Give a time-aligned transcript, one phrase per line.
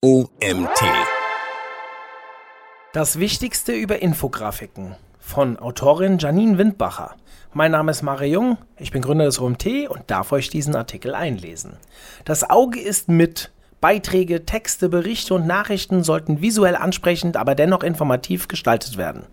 [0.00, 0.80] OMT.
[2.92, 7.16] Das Wichtigste über Infografiken von Autorin Janine Windbacher.
[7.52, 11.16] Mein Name ist Mario Jung, ich bin Gründer des OMT und darf euch diesen Artikel
[11.16, 11.78] einlesen.
[12.24, 13.50] Das Auge ist mit.
[13.80, 19.24] Beiträge, Texte, Berichte und Nachrichten sollten visuell ansprechend, aber dennoch informativ gestaltet werden.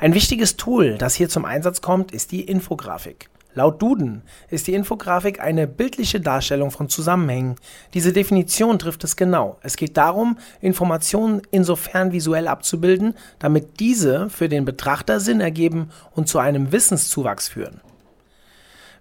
[0.00, 3.30] Ein wichtiges Tool, das hier zum Einsatz kommt, ist die Infografik.
[3.54, 7.56] Laut Duden ist die Infografik eine bildliche Darstellung von Zusammenhängen.
[7.94, 9.58] Diese Definition trifft es genau.
[9.62, 16.28] Es geht darum, Informationen insofern visuell abzubilden, damit diese für den Betrachter Sinn ergeben und
[16.28, 17.80] zu einem Wissenszuwachs führen.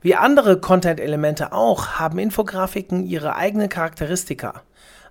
[0.01, 4.63] Wie andere Content-Elemente auch, haben Infografiken ihre eigene Charakteristika.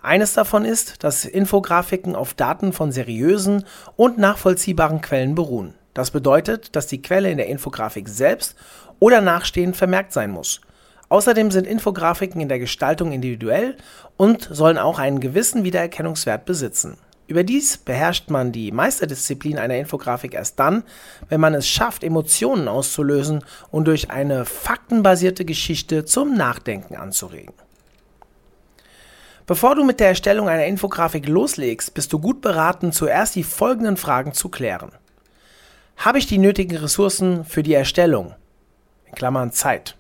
[0.02, 3.64] Eines davon ist, dass Infografiken auf Daten von seriösen
[3.97, 5.75] und nachvollziehbaren Quellen beruhen.
[5.92, 8.55] Das bedeutet, dass die Quelle in der Infografik selbst
[8.98, 10.61] oder nachstehend vermerkt sein muss.
[11.09, 13.77] Außerdem sind Infografiken in der Gestaltung individuell
[14.16, 16.98] und sollen auch einen gewissen Wiedererkennungswert besitzen.
[17.29, 20.83] Überdies beherrscht man die Meisterdisziplin einer Infografik erst dann,
[21.28, 27.53] wenn man es schafft, Emotionen auszulösen und durch eine faktenbasierte Geschichte zum Nachdenken anzuregen.
[29.47, 33.98] Bevor du mit der Erstellung einer Infografik loslegst, bist du gut beraten, zuerst die folgenden
[33.98, 34.92] Fragen zu klären.
[35.97, 38.34] Habe ich die nötigen Ressourcen für die Erstellung?
[39.09, 39.97] In Klammern Zeit.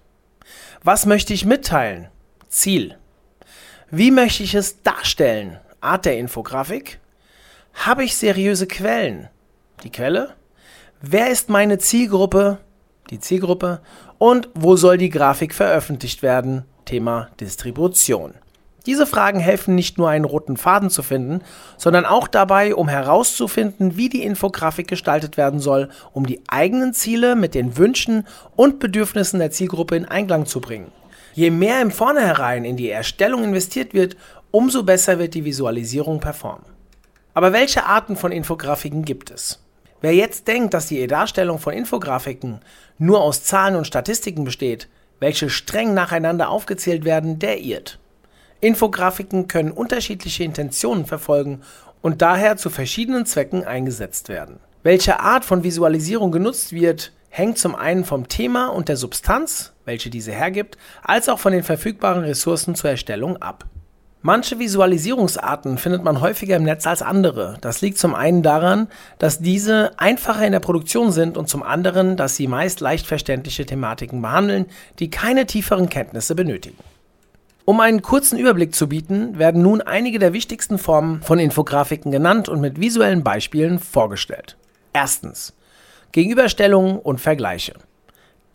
[0.82, 2.08] Was möchte ich mitteilen?
[2.48, 2.96] Ziel.
[3.90, 5.58] Wie möchte ich es darstellen?
[5.80, 7.00] Art der Infografik.
[7.72, 9.28] Habe ich seriöse Quellen?
[9.82, 10.34] Die Quelle.
[11.00, 12.58] Wer ist meine Zielgruppe?
[13.10, 13.80] Die Zielgruppe.
[14.18, 16.64] Und wo soll die Grafik veröffentlicht werden?
[16.84, 18.34] Thema Distribution.
[18.88, 21.42] Diese Fragen helfen nicht nur einen roten Faden zu finden,
[21.76, 27.36] sondern auch dabei, um herauszufinden, wie die Infografik gestaltet werden soll, um die eigenen Ziele
[27.36, 30.90] mit den Wünschen und Bedürfnissen der Zielgruppe in Einklang zu bringen.
[31.34, 34.16] Je mehr im Vornherein in die Erstellung investiert wird,
[34.52, 36.64] umso besser wird die Visualisierung performen.
[37.34, 39.62] Aber welche Arten von Infografiken gibt es?
[40.00, 42.60] Wer jetzt denkt, dass die Darstellung von Infografiken
[42.96, 44.88] nur aus Zahlen und Statistiken besteht,
[45.20, 47.98] welche streng nacheinander aufgezählt werden, der irrt.
[48.60, 51.62] Infografiken können unterschiedliche Intentionen verfolgen
[52.02, 54.58] und daher zu verschiedenen Zwecken eingesetzt werden.
[54.82, 60.10] Welche Art von Visualisierung genutzt wird, hängt zum einen vom Thema und der Substanz, welche
[60.10, 63.66] diese hergibt, als auch von den verfügbaren Ressourcen zur Erstellung ab.
[64.20, 67.56] Manche Visualisierungsarten findet man häufiger im Netz als andere.
[67.60, 68.88] Das liegt zum einen daran,
[69.18, 73.64] dass diese einfacher in der Produktion sind und zum anderen, dass sie meist leicht verständliche
[73.64, 74.66] Thematiken behandeln,
[74.98, 76.78] die keine tieferen Kenntnisse benötigen.
[77.68, 82.48] Um einen kurzen Überblick zu bieten, werden nun einige der wichtigsten Formen von Infografiken genannt
[82.48, 84.56] und mit visuellen Beispielen vorgestellt.
[84.94, 85.52] Erstens.
[86.12, 87.74] Gegenüberstellungen und Vergleiche.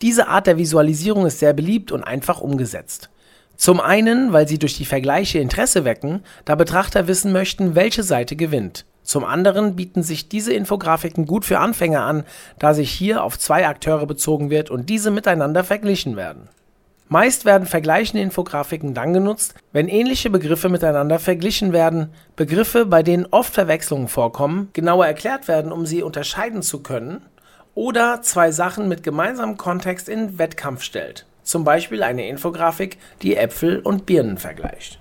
[0.02, 3.08] Diese Art der Visualisierung ist sehr beliebt und einfach umgesetzt.
[3.54, 8.34] Zum einen, weil sie durch die Vergleiche Interesse wecken, da Betrachter wissen möchten, welche Seite
[8.34, 8.84] gewinnt.
[9.04, 12.24] Zum anderen bieten sich diese Infografiken gut für Anfänger an,
[12.58, 16.48] da sich hier auf zwei Akteure bezogen wird und diese miteinander verglichen werden.
[17.14, 23.28] Meist werden vergleichende Infografiken dann genutzt, wenn ähnliche Begriffe miteinander verglichen werden, Begriffe, bei denen
[23.30, 27.24] oft Verwechslungen vorkommen, genauer erklärt werden, um sie unterscheiden zu können,
[27.76, 33.78] oder zwei Sachen mit gemeinsamem Kontext in Wettkampf stellt, zum Beispiel eine Infografik, die Äpfel
[33.78, 34.98] und Birnen vergleicht.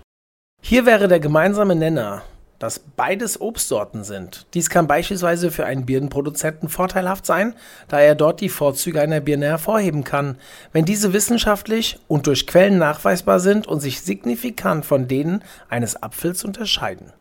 [0.61, 2.21] Hier wäre der gemeinsame Nenner
[2.63, 4.45] dass beides Obstsorten sind.
[4.53, 7.55] Dies kann beispielsweise für einen Birnenproduzenten vorteilhaft sein,
[7.89, 10.37] da er dort die Vorzüge einer Birne hervorheben kann,
[10.71, 16.45] wenn diese wissenschaftlich und durch Quellen nachweisbar sind und sich signifikant von denen eines Apfels
[16.45, 17.11] unterscheiden.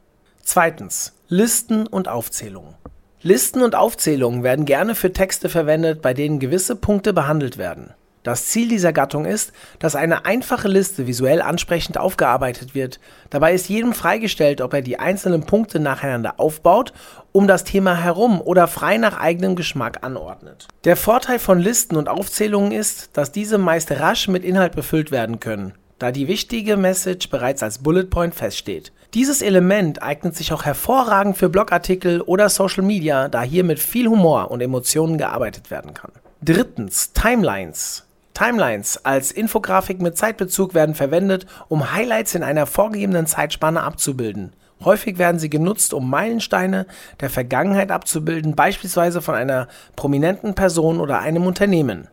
[0.45, 1.13] Zweitens.
[1.27, 2.77] Listen und Aufzählungen.
[3.21, 7.95] Listen und Aufzählungen werden gerne für Texte verwendet, bei denen gewisse Punkte behandelt werden.
[8.23, 13.01] Das Ziel dieser Gattung ist, dass eine einfache Liste visuell ansprechend aufgearbeitet wird.
[13.31, 16.93] Dabei ist jedem freigestellt, ob er die einzelnen Punkte nacheinander aufbaut,
[17.33, 20.69] um das Thema herum oder frei nach eigenem Geschmack anordnet.
[20.85, 25.41] Der Vorteil von Listen und Aufzählungen ist, dass diese meist rasch mit Inhalt befüllt werden
[25.41, 28.93] können, da die wichtige Message bereits als Bullet Point feststeht.
[29.15, 34.07] Dieses Element eignet sich auch hervorragend für Blogartikel oder Social Media, da hier mit viel
[34.07, 36.13] Humor und Emotionen gearbeitet werden kann.
[36.41, 38.05] Drittens, Timelines.
[38.35, 44.53] Timelines als Infografik mit Zeitbezug werden verwendet, um Highlights in einer vorgegebenen Zeitspanne abzubilden.
[44.85, 46.87] Häufig werden sie genutzt, um Meilensteine
[47.21, 52.09] der Vergangenheit abzubilden, beispielsweise von einer prominenten Person oder einem Unternehmen.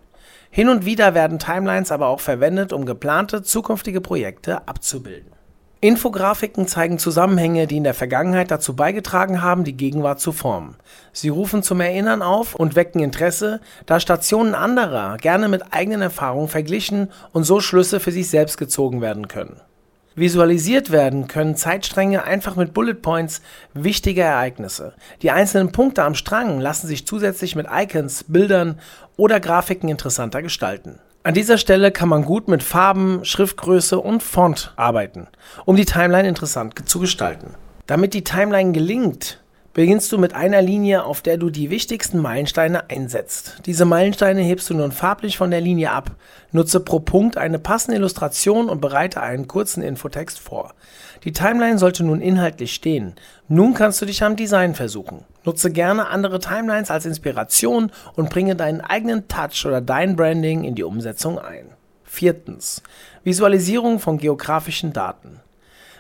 [0.52, 5.39] Hin und wieder werden Timelines aber auch verwendet, um geplante zukünftige Projekte abzubilden.
[5.82, 10.76] Infografiken zeigen Zusammenhänge, die in der Vergangenheit dazu beigetragen haben, die Gegenwart zu formen.
[11.14, 16.50] Sie rufen zum Erinnern auf und wecken Interesse, da Stationen anderer gerne mit eigenen Erfahrungen
[16.50, 19.62] verglichen und so Schlüsse für sich selbst gezogen werden können.
[20.16, 23.42] Visualisiert werden können Zeitstränge einfach mit Bullet Points
[23.74, 24.96] wichtiger Ereignisse.
[25.22, 28.80] Die einzelnen Punkte am Strang lassen sich zusätzlich mit Icons, Bildern
[29.16, 31.00] oder Grafiken interessanter gestalten.
[31.22, 35.28] An dieser Stelle kann man gut mit Farben, Schriftgröße und Font arbeiten,
[35.66, 37.56] um die Timeline interessant zu gestalten.
[37.88, 39.42] Damit die Timeline gelingt,
[39.80, 43.62] beginnst du mit einer Linie, auf der du die wichtigsten Meilensteine einsetzt.
[43.66, 46.12] Diese Meilensteine hebst du nun farblich von der Linie ab.
[46.52, 50.74] Nutze pro Punkt eine passende Illustration und bereite einen kurzen Infotext vor.
[51.24, 53.14] Die Timeline sollte nun inhaltlich stehen.
[53.48, 55.24] Nun kannst du dich am Design versuchen.
[55.46, 60.76] Nutze gerne andere Timelines als Inspiration und bringe deinen eigenen Touch oder dein Branding in
[60.76, 61.68] die Umsetzung ein.
[62.04, 62.84] Viertens.
[63.24, 65.40] Visualisierung von geografischen Daten.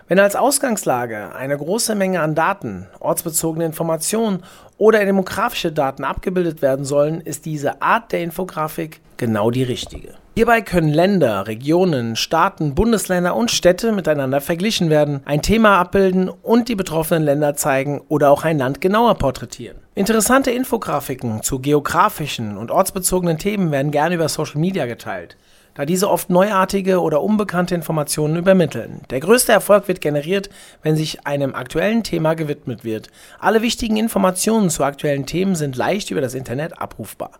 [0.10, 4.42] Wenn als Ausgangslage eine große Menge an Daten, ortsbezogene Informationen
[4.80, 10.16] oder demografische Daten abgebildet werden sollen, ist diese Art der Infografik genau die richtige.
[10.34, 16.70] Hierbei können Länder, Regionen, Staaten, Bundesländer und Städte miteinander verglichen werden, ein Thema abbilden und
[16.70, 19.78] die betroffenen Länder zeigen oder auch ein Land genauer porträtieren.
[19.94, 25.38] Interessante Infografiken zu geografischen und ortsbezogenen Themen werden gerne über Social Media geteilt
[25.80, 29.00] da diese oft neuartige oder unbekannte Informationen übermitteln.
[29.12, 30.50] Der größte Erfolg wird generiert,
[30.84, 33.08] wenn sich einem aktuellen Thema gewidmet wird.
[33.40, 37.32] Alle wichtigen Informationen zu aktuellen Themen sind leicht über das Internet abrufbar.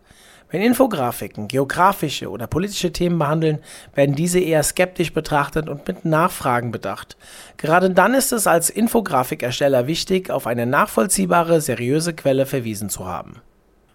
[0.50, 3.60] Wenn Infografiken geografische oder politische Themen behandeln,
[3.94, 7.18] werden diese eher skeptisch betrachtet und mit Nachfragen bedacht.
[7.58, 13.42] Gerade dann ist es als Infografikersteller wichtig, auf eine nachvollziehbare, seriöse Quelle verwiesen zu haben.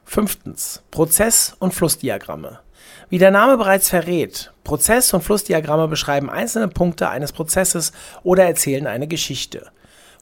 [0.05, 0.83] Fünftens.
[0.91, 2.61] Prozess- und Flussdiagramme.
[3.11, 7.93] Wie der Name bereits verrät, Prozess- und Flussdiagramme beschreiben einzelne Punkte eines Prozesses
[8.23, 9.67] oder erzählen eine Geschichte,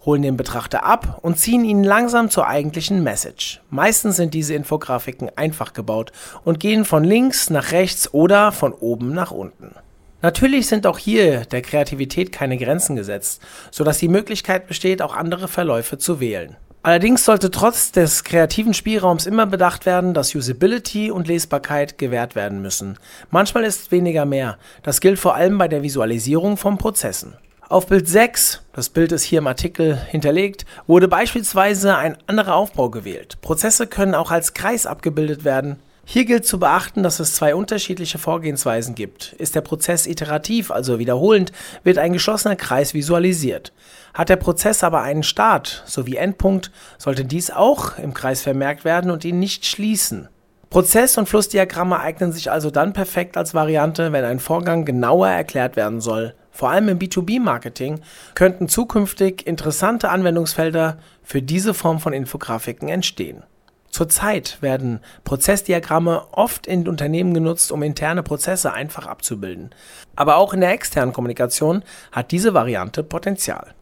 [0.05, 3.61] holen den Betrachter ab und ziehen ihn langsam zur eigentlichen Message.
[3.71, 6.11] Meistens sind diese Infografiken einfach gebaut
[6.45, 9.77] und gehen von links nach rechts oder von oben nach unten.
[10.21, 15.49] Natürlich sind auch hier der Kreativität keine Grenzen gesetzt, sodass die Möglichkeit besteht, auch andere
[15.49, 16.57] Verläufe zu wählen.
[16.85, 22.61] Allerdings sollte trotz des kreativen Spielraums immer bedacht werden, dass Usability und Lesbarkeit gewährt werden
[22.61, 22.99] müssen.
[23.31, 24.59] Manchmal ist weniger mehr.
[24.83, 27.35] Das gilt vor allem bei der Visualisierung von Prozessen.
[27.69, 32.91] Auf Bild 6, das Bild ist hier im Artikel hinterlegt, wurde beispielsweise ein anderer Aufbau
[32.91, 33.41] gewählt.
[33.43, 35.79] Prozesse können auch als Kreis abgebildet werden.
[36.05, 39.35] Hier gilt zu beachten, dass es zwei unterschiedliche Vorgehensweisen gibt.
[39.35, 41.53] Ist der Prozess iterativ, also wiederholend,
[41.85, 43.73] wird ein geschlossener Kreis visualisiert.
[44.13, 49.11] Hat der Prozess aber einen Start sowie Endpunkt, sollte dies auch im Kreis vermerkt werden
[49.11, 50.29] und ihn nicht schließen.
[50.71, 55.77] Prozess- und Flussdiagramme eignen sich also dann perfekt als Variante, wenn ein Vorgang genauer erklärt
[55.77, 56.35] werden soll.
[56.51, 58.01] Vor allem im B2B-Marketing
[58.35, 63.43] könnten zukünftig interessante Anwendungsfelder für diese Form von Infografiken entstehen.
[63.93, 69.71] Zurzeit werden Prozessdiagramme oft in Unternehmen genutzt, um interne Prozesse einfach abzubilden.
[70.17, 73.75] Aber auch in der externen Kommunikation hat diese Variante Potenzial.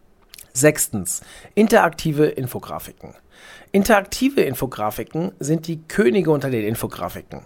[0.52, 1.22] Sechstens.
[1.54, 3.14] Interaktive Infografiken.
[3.72, 7.42] Interaktive Infografiken sind die Könige unter den Infografiken.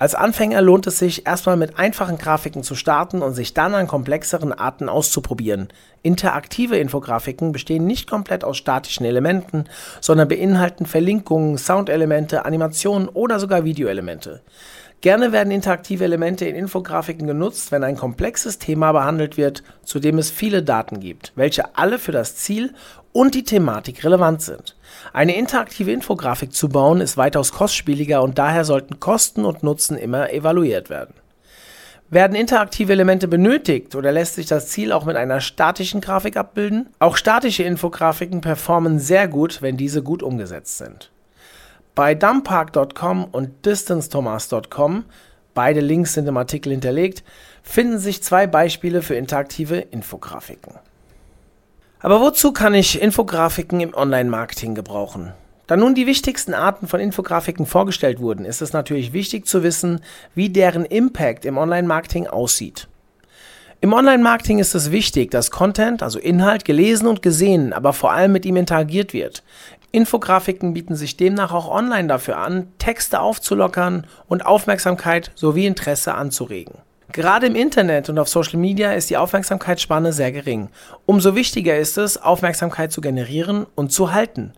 [0.00, 3.86] Als Anfänger lohnt es sich, erstmal mit einfachen Grafiken zu starten und sich dann an
[3.86, 5.68] komplexeren Arten auszuprobieren.
[6.02, 9.64] Interaktive Infografiken bestehen nicht komplett aus statischen Elementen,
[10.00, 14.42] sondern beinhalten Verlinkungen, Soundelemente, Animationen oder sogar Videoelemente.
[15.00, 20.18] Gerne werden interaktive Elemente in Infografiken genutzt, wenn ein komplexes Thema behandelt wird, zu dem
[20.18, 22.74] es viele Daten gibt, welche alle für das Ziel
[23.12, 24.76] und die Thematik relevant sind.
[25.12, 30.32] Eine interaktive Infografik zu bauen ist weitaus kostspieliger und daher sollten Kosten und Nutzen immer
[30.32, 31.14] evaluiert werden.
[32.10, 36.88] Werden interaktive Elemente benötigt oder lässt sich das Ziel auch mit einer statischen Grafik abbilden?
[36.98, 41.12] Auch statische Infografiken performen sehr gut, wenn diese gut umgesetzt sind.
[41.98, 45.04] Bei dumppark.com und distancethomas.com,
[45.52, 47.24] beide Links sind im Artikel hinterlegt,
[47.64, 50.74] finden sich zwei Beispiele für interaktive Infografiken.
[51.98, 55.32] Aber wozu kann ich Infografiken im Online-Marketing gebrauchen?
[55.66, 60.00] Da nun die wichtigsten Arten von Infografiken vorgestellt wurden, ist es natürlich wichtig zu wissen,
[60.36, 62.86] wie deren Impact im Online-Marketing aussieht.
[63.80, 68.32] Im Online-Marketing ist es wichtig, dass Content, also Inhalt, gelesen und gesehen, aber vor allem
[68.32, 69.44] mit ihm interagiert wird.
[69.90, 76.74] Infografiken bieten sich demnach auch online dafür an, Texte aufzulockern und Aufmerksamkeit sowie Interesse anzuregen.
[77.12, 80.68] Gerade im Internet und auf Social Media ist die Aufmerksamkeitsspanne sehr gering.
[81.06, 84.52] Umso wichtiger ist es, Aufmerksamkeit zu generieren und zu halten.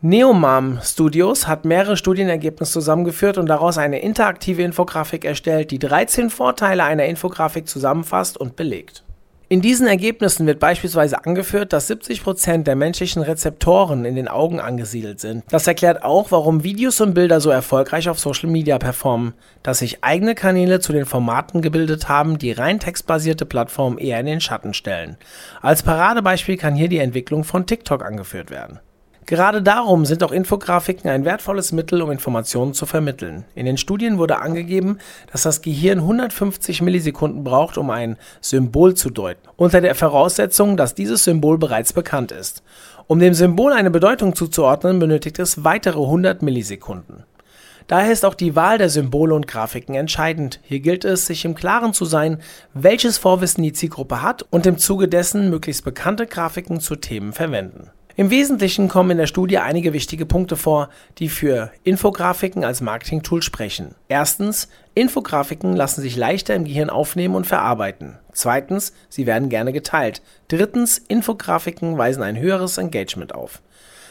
[0.00, 6.84] Neomam Studios hat mehrere Studienergebnisse zusammengeführt und daraus eine interaktive Infografik erstellt, die 13 Vorteile
[6.84, 9.04] einer Infografik zusammenfasst und belegt.
[9.52, 14.60] In diesen Ergebnissen wird beispielsweise angeführt, dass 70 Prozent der menschlichen Rezeptoren in den Augen
[14.60, 15.42] angesiedelt sind.
[15.50, 20.04] Das erklärt auch, warum Videos und Bilder so erfolgreich auf Social Media performen, dass sich
[20.04, 24.72] eigene Kanäle zu den Formaten gebildet haben, die rein textbasierte Plattformen eher in den Schatten
[24.72, 25.16] stellen.
[25.60, 28.78] Als Paradebeispiel kann hier die Entwicklung von TikTok angeführt werden.
[29.26, 33.44] Gerade darum sind auch Infografiken ein wertvolles Mittel, um Informationen zu vermitteln.
[33.54, 34.98] In den Studien wurde angegeben,
[35.30, 40.94] dass das Gehirn 150 Millisekunden braucht, um ein Symbol zu deuten, unter der Voraussetzung, dass
[40.94, 42.62] dieses Symbol bereits bekannt ist.
[43.06, 47.24] Um dem Symbol eine Bedeutung zuzuordnen, benötigt es weitere 100 Millisekunden.
[47.90, 50.60] Daher ist auch die Wahl der Symbole und Grafiken entscheidend.
[50.62, 52.38] Hier gilt es, sich im Klaren zu sein,
[52.72, 57.90] welches Vorwissen die Zielgruppe hat und im Zuge dessen möglichst bekannte Grafiken zu Themen verwenden.
[58.16, 60.88] Im Wesentlichen kommen in der Studie einige wichtige Punkte vor,
[61.18, 63.94] die für Infografiken als Marketing-Tool sprechen.
[64.08, 68.18] Erstens, Infografiken lassen sich leichter im Gehirn aufnehmen und verarbeiten.
[68.32, 70.22] Zweitens, sie werden gerne geteilt.
[70.48, 73.62] Drittens, Infografiken weisen ein höheres Engagement auf.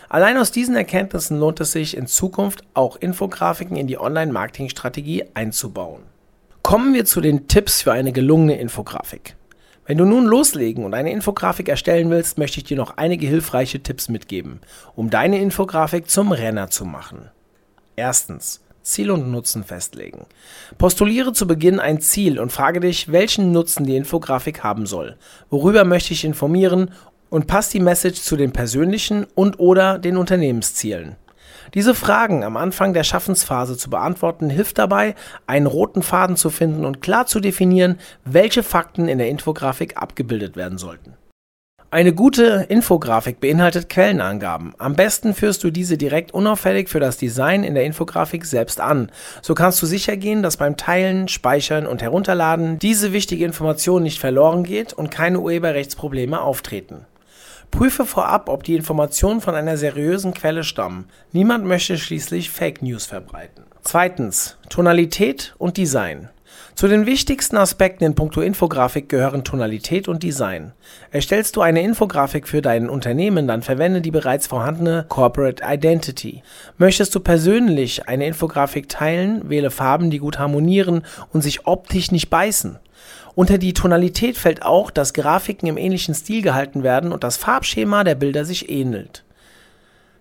[0.08, 6.02] Allein aus diesen Erkenntnissen lohnt es sich in Zukunft auch Infografiken in die Online-Marketing-Strategie einzubauen.
[6.64, 9.36] Kommen wir zu den Tipps für eine gelungene Infografik.
[9.90, 13.82] Wenn du nun loslegen und eine Infografik erstellen willst, möchte ich dir noch einige hilfreiche
[13.82, 14.60] Tipps mitgeben,
[14.96, 17.32] um deine Infografik zum Renner zu machen.
[17.96, 18.62] Erstens.
[18.84, 20.28] Ziel und Nutzen festlegen.
[20.78, 25.18] Postuliere zu Beginn ein Ziel und frage dich, welchen Nutzen die Infografik haben soll.
[25.50, 26.92] Worüber möchte ich informieren
[27.32, 31.16] und passt die Message zu den persönlichen und oder den Unternehmenszielen.
[31.74, 35.16] Diese Fragen am Anfang der Schaffensphase zu beantworten, hilft dabei,
[35.48, 40.56] einen roten Faden zu finden und klar zu definieren, welche Fakten in der Infografik abgebildet
[40.56, 41.14] werden sollten.
[41.92, 44.76] Eine gute Infografik beinhaltet Quellenangaben.
[44.78, 49.12] Am besten führst du diese direkt unauffällig für das Design in der Infografik selbst an.
[49.42, 54.20] So kannst du sicher gehen, dass beim Teilen, Speichern und Herunterladen diese wichtige Information nicht
[54.20, 57.08] verloren geht und keine Urheberrechtsprobleme auftreten.
[57.72, 61.06] Prüfe vorab, ob die Informationen von einer seriösen Quelle stammen.
[61.32, 63.64] Niemand möchte schließlich Fake News verbreiten.
[63.82, 64.58] Zweitens.
[64.70, 66.30] Tonalität und Design.
[66.76, 70.72] Zu den wichtigsten Aspekten in puncto Infografik gehören Tonalität und Design.
[71.12, 76.42] Erstellst du eine Infografik für dein Unternehmen, dann verwende die bereits vorhandene Corporate Identity.
[76.78, 82.30] Möchtest du persönlich eine Infografik teilen, wähle Farben, die gut harmonieren und sich optisch nicht
[82.30, 82.80] beißen.
[83.36, 88.04] Unter die Tonalität fällt auch, dass Grafiken im ähnlichen Stil gehalten werden und das Farbschema
[88.04, 89.24] der Bilder sich ähnelt.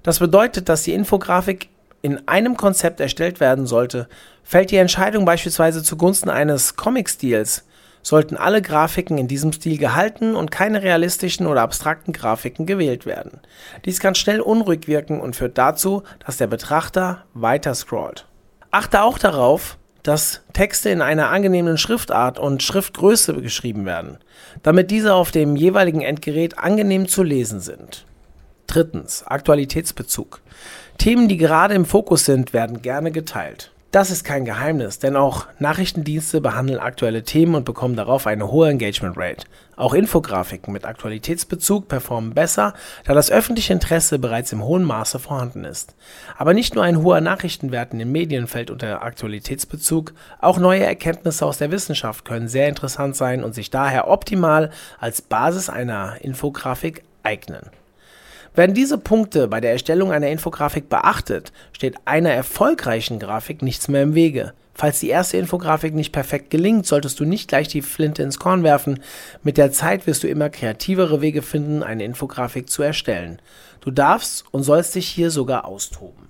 [0.02, 1.68] Das bedeutet, dass die Infografik
[2.02, 4.08] in einem Konzept erstellt werden sollte.
[4.44, 7.64] Fällt die Entscheidung beispielsweise zugunsten eines Comic-Stils,
[8.02, 13.40] sollten alle Grafiken in diesem Stil gehalten und keine realistischen oder abstrakten Grafiken gewählt werden.
[13.84, 18.26] Dies kann schnell unruhig wirken und führt dazu, dass der Betrachter weiter scrollt.
[18.70, 24.16] Achte auch darauf, dass Texte in einer angenehmen Schriftart und Schriftgröße geschrieben werden,
[24.62, 28.06] damit diese auf dem jeweiligen Endgerät angenehm zu lesen sind.
[28.66, 29.22] Drittens.
[29.26, 30.40] Aktualitätsbezug.
[30.96, 33.70] Themen, die gerade im Fokus sind, werden gerne geteilt.
[33.90, 38.68] Das ist kein Geheimnis, denn auch Nachrichtendienste behandeln aktuelle Themen und bekommen darauf eine hohe
[38.68, 39.46] Engagement Rate.
[39.76, 45.64] Auch Infografiken mit Aktualitätsbezug performen besser, da das öffentliche Interesse bereits im hohen Maße vorhanden
[45.64, 45.94] ist.
[46.36, 51.46] Aber nicht nur ein hoher Nachrichtenwert in den Medien fällt unter Aktualitätsbezug, auch neue Erkenntnisse
[51.46, 57.04] aus der Wissenschaft können sehr interessant sein und sich daher optimal als Basis einer Infografik
[57.22, 57.70] eignen.
[58.54, 64.02] Werden diese Punkte bei der Erstellung einer Infografik beachtet, steht einer erfolgreichen Grafik nichts mehr
[64.02, 64.52] im Wege.
[64.74, 68.62] Falls die erste Infografik nicht perfekt gelingt, solltest du nicht gleich die Flinte ins Korn
[68.62, 69.00] werfen.
[69.42, 73.42] Mit der Zeit wirst du immer kreativere Wege finden, eine Infografik zu erstellen.
[73.80, 76.27] Du darfst und sollst dich hier sogar austoben.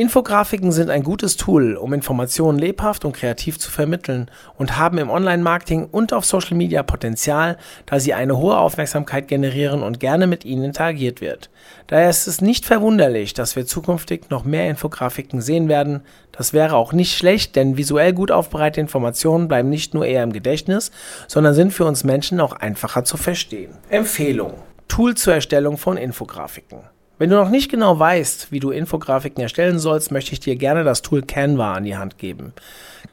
[0.00, 5.10] Infografiken sind ein gutes Tool, um Informationen lebhaft und kreativ zu vermitteln und haben im
[5.10, 10.46] Online-Marketing und auf Social Media Potenzial, da sie eine hohe Aufmerksamkeit generieren und gerne mit
[10.46, 11.50] ihnen interagiert wird.
[11.86, 16.00] Daher ist es nicht verwunderlich, dass wir zukünftig noch mehr Infografiken sehen werden.
[16.32, 20.32] Das wäre auch nicht schlecht, denn visuell gut aufbereitete Informationen bleiben nicht nur eher im
[20.32, 20.92] Gedächtnis,
[21.28, 23.72] sondern sind für uns Menschen auch einfacher zu verstehen.
[23.90, 24.54] Empfehlung.
[24.88, 26.78] Tool zur Erstellung von Infografiken.
[27.20, 30.84] Wenn du noch nicht genau weißt, wie du Infografiken erstellen sollst, möchte ich dir gerne
[30.84, 32.54] das Tool Canva an die Hand geben.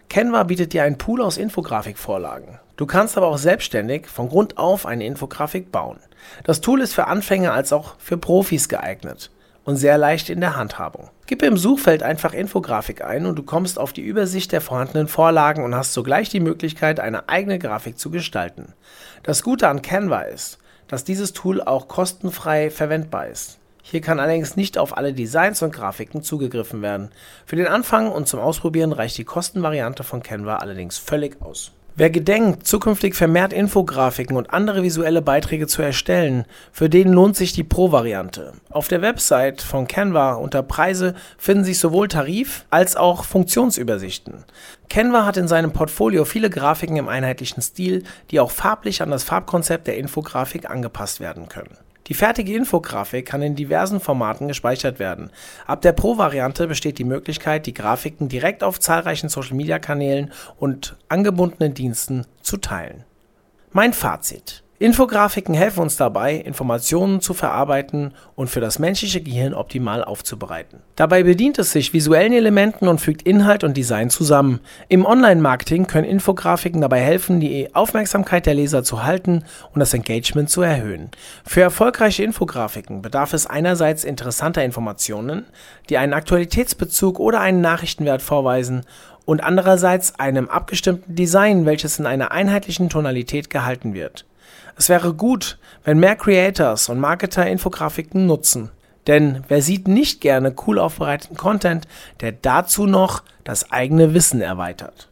[0.07, 2.57] Canva bietet dir einen Pool aus Infografikvorlagen.
[2.77, 5.99] Du kannst aber auch selbstständig von Grund auf eine Infografik bauen.
[6.45, 9.29] Das Tool ist für Anfänger als auch für Profis geeignet
[9.65, 11.09] und sehr leicht in der Handhabung.
[11.25, 15.65] Gib im Suchfeld einfach Infografik ein und du kommst auf die Übersicht der vorhandenen Vorlagen
[15.65, 18.71] und hast sogleich die Möglichkeit, eine eigene Grafik zu gestalten.
[19.23, 23.59] Das Gute an Canva ist, dass dieses Tool auch kostenfrei verwendbar ist.
[23.89, 27.09] Hier kann allerdings nicht auf alle Designs und Grafiken zugegriffen werden.
[27.45, 31.71] Für den Anfang und zum Ausprobieren reicht die Kostenvariante von Canva allerdings völlig aus.
[31.95, 37.53] Wer gedenkt, zukünftig vermehrt Infografiken und andere visuelle Beiträge zu erstellen, für den lohnt sich
[37.53, 38.53] die Pro-Variante.
[38.69, 44.43] Auf der Website von Canva unter Preise finden sich sowohl Tarif- als auch Funktionsübersichten.
[44.89, 49.23] Canva hat in seinem Portfolio viele Grafiken im einheitlichen Stil, die auch farblich an das
[49.23, 51.77] Farbkonzept der Infografik angepasst werden können.
[52.07, 55.29] Die fertige Infografik kann in diversen Formaten gespeichert werden.
[55.65, 62.25] Ab der Pro-Variante besteht die Möglichkeit, die Grafiken direkt auf zahlreichen Social-Media-Kanälen und angebundenen Diensten
[62.41, 63.03] zu teilen.
[63.71, 64.63] Mein Fazit.
[64.79, 70.81] Infografiken helfen uns dabei, Informationen zu verarbeiten und für das menschliche Gehirn optimal aufzubereiten.
[70.95, 74.59] Dabei bedient es sich visuellen Elementen und fügt Inhalt und Design zusammen.
[74.87, 80.51] Im Online-Marketing können Infografiken dabei helfen, die Aufmerksamkeit der Leser zu halten und das Engagement
[80.51, 81.09] zu erhöhen.
[81.43, 85.45] Für erfolgreiche Infografiken bedarf es einerseits interessanter Informationen,
[85.89, 88.83] die einen Aktualitätsbezug oder einen Nachrichtenwert vorweisen
[89.25, 94.27] und andererseits einem abgestimmten Design, welches in einer einheitlichen Tonalität gehalten wird.
[94.77, 98.69] Es wäre gut, wenn mehr Creators und Marketer Infografiken nutzen.
[99.07, 101.87] Denn wer sieht nicht gerne cool aufbereiteten Content,
[102.21, 105.09] der dazu noch das eigene Wissen erweitert?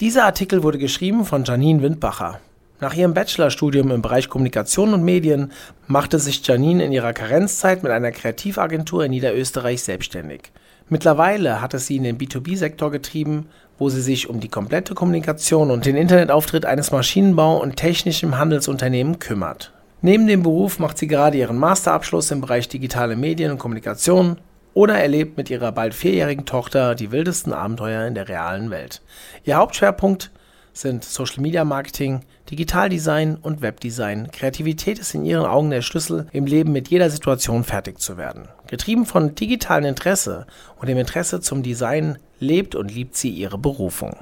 [0.00, 2.40] Dieser Artikel wurde geschrieben von Janine Windbacher.
[2.80, 5.52] Nach ihrem Bachelorstudium im Bereich Kommunikation und Medien
[5.86, 10.52] machte sich Janine in ihrer Karenzzeit mit einer Kreativagentur in Niederösterreich selbstständig.
[10.88, 13.48] Mittlerweile hat es sie in den B2B-Sektor getrieben,
[13.78, 19.18] wo sie sich um die komplette Kommunikation und den Internetauftritt eines Maschinenbau- und technischen Handelsunternehmens
[19.20, 19.72] kümmert.
[20.00, 24.38] Neben dem Beruf macht sie gerade ihren Masterabschluss im Bereich digitale Medien und Kommunikation
[24.74, 29.02] oder erlebt mit ihrer bald vierjährigen Tochter die wildesten Abenteuer in der realen Welt.
[29.44, 30.30] Ihr Hauptschwerpunkt
[30.72, 32.20] sind Social Media Marketing,
[32.50, 34.30] Digitaldesign und Webdesign.
[34.30, 38.48] Kreativität ist in ihren Augen der Schlüssel, im Leben mit jeder Situation fertig zu werden.
[38.68, 44.16] Getrieben von digitalem Interesse und dem Interesse zum Design lebt und liebt sie ihre Berufung.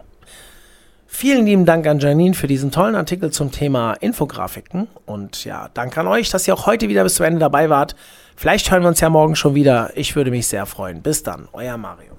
[1.07, 4.89] Vielen lieben Dank an Janine für diesen tollen Artikel zum Thema Infografiken.
[5.07, 7.97] Und ja, danke an euch, dass ihr auch heute wieder bis zum Ende dabei wart.
[8.37, 9.93] Vielleicht hören wir uns ja morgen schon wieder.
[9.95, 11.01] Ich würde mich sehr freuen.
[11.01, 12.16] Bis dann, euer Mario.